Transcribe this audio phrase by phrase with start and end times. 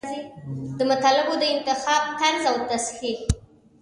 [0.77, 3.17] د مطالبو د انتخاب طرز او تصحیح.